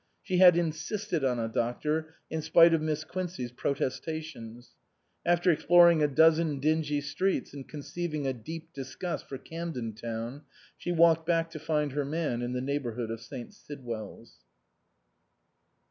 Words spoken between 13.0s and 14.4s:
of St. Sidwell's.